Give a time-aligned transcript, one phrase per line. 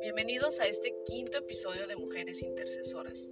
[0.00, 3.28] Bienvenidos a este quinto episodio de Mujeres Intercesoras.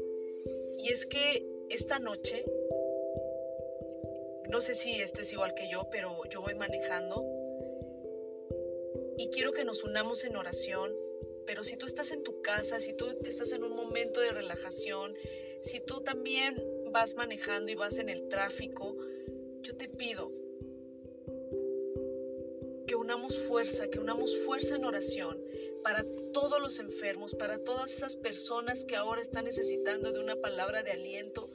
[0.78, 2.44] Y es que esta noche,
[4.48, 7.24] no sé si este es igual que yo, pero yo voy manejando
[9.16, 10.94] y quiero que nos unamos en oración.
[11.46, 15.16] Pero si tú estás en tu casa, si tú estás en un momento de relajación,
[15.62, 16.54] si tú también
[16.92, 18.96] vas manejando y vas en el tráfico,
[19.62, 20.45] yo te pido
[23.06, 25.40] unamos fuerza, que unamos fuerza en oración
[25.84, 30.82] para todos los enfermos, para todas esas personas que ahora están necesitando de una palabra
[30.82, 31.48] de aliento.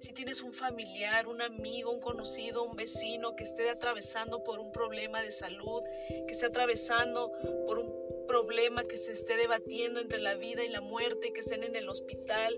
[0.00, 4.70] Si tienes un familiar, un amigo, un conocido, un vecino que esté atravesando por un
[4.70, 7.32] problema de salud, que esté atravesando
[7.66, 11.64] por un problema que se esté debatiendo entre la vida y la muerte, que estén
[11.64, 12.54] en el hospital,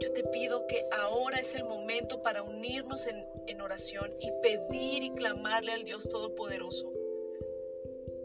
[0.00, 5.04] yo te pido que ahora es el momento para unirnos en, en oración y pedir
[5.04, 6.90] y clamarle al Dios Todopoderoso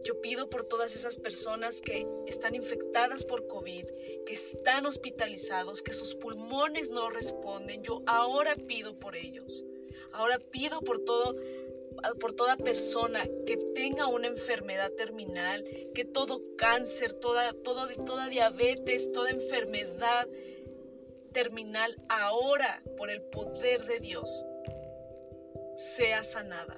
[0.08, 3.86] yo pido por todas esas personas que están infectadas por COVID,
[4.26, 7.84] que están hospitalizados, que sus pulmones no responden.
[7.84, 9.66] Yo ahora pido por ellos.
[10.14, 11.36] Ahora pido por todo
[12.22, 19.12] por toda persona que tenga una enfermedad terminal, que todo cáncer, toda, todo, toda diabetes,
[19.12, 20.28] toda enfermedad
[21.34, 24.46] terminal ahora por el poder de Dios
[25.76, 26.78] sea sanada.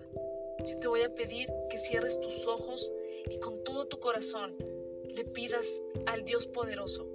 [0.66, 2.91] Yo te voy a pedir que cierres tus ojos
[3.29, 4.55] y con todo tu corazón
[5.03, 7.07] le pidas al Dios poderoso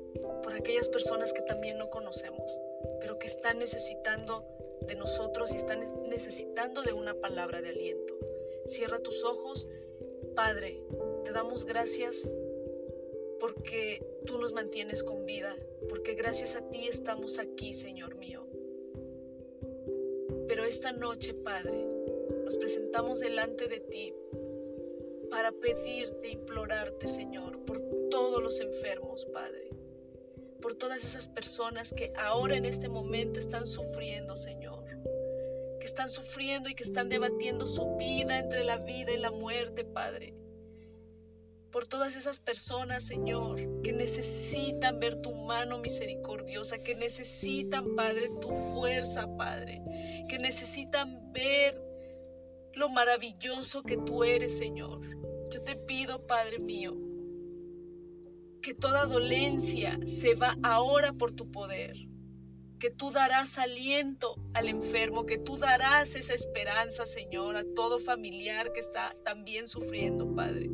[0.42, 2.60] por aquellas personas que también no conocemos,
[3.00, 4.44] pero que están necesitando
[4.86, 8.14] de nosotros y están necesitando de una palabra de aliento.
[8.66, 9.69] Cierra tus ojos.
[10.34, 10.82] Padre,
[11.25, 12.28] te damos gracias
[13.38, 15.55] porque tú nos mantienes con vida,
[15.88, 18.47] porque gracias a ti estamos aquí, Señor mío.
[20.48, 21.86] Pero esta noche, Padre,
[22.44, 24.14] nos presentamos delante de ti
[25.35, 29.69] para pedirte, implorarte, Señor, por todos los enfermos, Padre.
[30.63, 34.84] Por todas esas personas que ahora en este momento están sufriendo, Señor.
[35.81, 39.84] Que están sufriendo y que están debatiendo su vida entre la vida y la muerte,
[39.84, 40.34] Padre.
[41.73, 48.53] Por todas esas personas, Señor, que necesitan ver tu mano misericordiosa, que necesitan, Padre, tu
[48.73, 49.83] fuerza, Padre.
[50.28, 51.83] Que necesitan ver
[52.75, 55.00] lo maravilloso que tú eres, Señor.
[55.54, 56.97] Yo te pido, Padre mío,
[58.60, 61.97] que toda dolencia se va ahora por tu poder,
[62.81, 68.72] que tú darás aliento al enfermo, que tú darás esa esperanza, Señor, a todo familiar
[68.72, 70.70] que está también sufriendo, Padre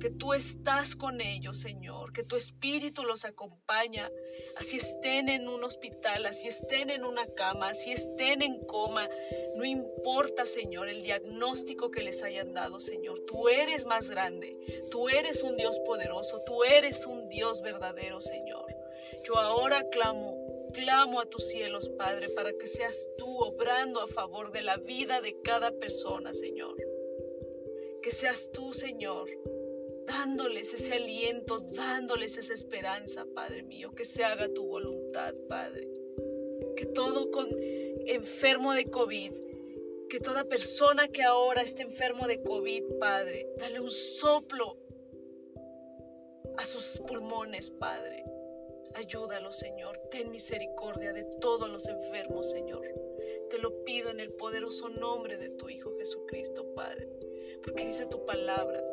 [0.00, 4.10] que tú estás con ellos, Señor, que tu espíritu los acompaña,
[4.56, 9.08] así estén en un hospital, así estén en una cama, así estén en coma,
[9.56, 14.58] no importa, Señor, el diagnóstico que les hayan dado, Señor, tú eres más grande,
[14.90, 18.66] tú eres un Dios poderoso, tú eres un Dios verdadero, Señor.
[19.24, 20.40] Yo ahora clamo
[20.72, 25.20] clamo a tus cielos, Padre, para que seas tú obrando a favor de la vida
[25.20, 26.76] de cada persona, Señor.
[28.02, 29.28] Que seas tú, Señor,
[30.20, 35.88] dándoles ese aliento, dándoles esa esperanza, Padre mío, que se haga tu voluntad, Padre.
[36.76, 37.48] Que todo con
[38.06, 39.32] enfermo de COVID,
[40.10, 44.76] que toda persona que ahora esté enfermo de COVID, Padre, dale un soplo
[46.58, 48.22] a sus pulmones, Padre.
[48.94, 49.96] Ayúdalo, Señor.
[50.10, 52.82] Ten misericordia de todos los enfermos, Señor.
[53.48, 57.08] Te lo pido en el poderoso nombre de tu Hijo Jesucristo, Padre.
[57.62, 58.84] Porque dice tu palabra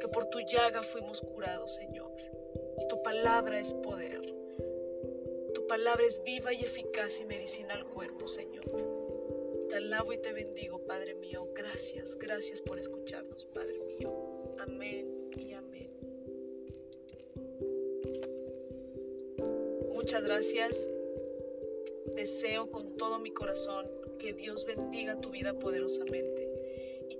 [0.00, 2.12] que por tu llaga fuimos curados, Señor.
[2.80, 4.20] Y tu palabra es poder.
[5.54, 8.64] Tu palabra es viva y eficaz y medicina al cuerpo, Señor.
[9.68, 11.48] Te alabo y te bendigo, Padre mío.
[11.54, 14.54] Gracias, gracias por escucharnos, Padre mío.
[14.58, 15.90] Amén y amén.
[19.92, 20.90] Muchas gracias.
[22.14, 23.88] Deseo con todo mi corazón
[24.18, 26.61] que Dios bendiga tu vida poderosamente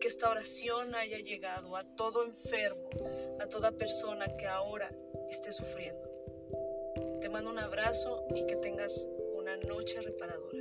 [0.01, 2.91] que esta oración haya llegado a todo enfermo,
[3.41, 4.91] a toda persona que ahora
[5.31, 6.11] esté sufriendo.
[7.21, 10.59] Te mando un abrazo y que tengas una noche reparadora.